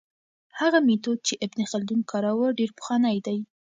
هغه 0.59 0.79
میتود 0.87 1.19
چې 1.27 1.33
ابن 1.45 1.59
خلدون 1.71 2.01
کاروه 2.11 2.47
ډېر 2.59 2.69
پخوانی 2.77 3.17
دی. 3.25 3.39